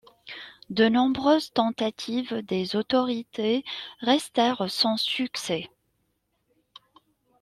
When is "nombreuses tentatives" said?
0.89-2.33